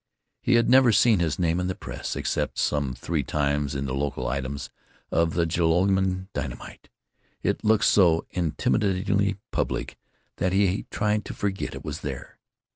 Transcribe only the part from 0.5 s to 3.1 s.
had never seen his name in the press, except some